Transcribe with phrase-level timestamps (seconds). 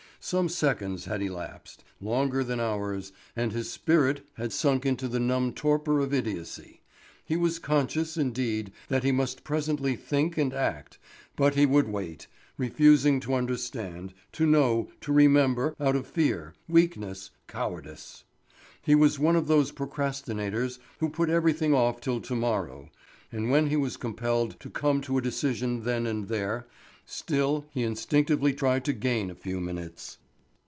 [0.23, 5.51] Some seconds had elapsed, longer than hours, and his spirit had sunk into the numb
[5.51, 6.81] torpor of idiocy.
[7.25, 10.99] He was conscious, indeed, that he must presently think and act,
[11.35, 17.31] but he would wait, refusing to understand, to know, to remember, out of fear, weakness,
[17.47, 18.23] cowardice.
[18.83, 22.91] He was one of those procrastinators who put everything off till to morrow;
[23.31, 26.67] and when he was compelled to come to a decision then and there,
[27.03, 30.17] still he instinctively tried to gain a few minutes.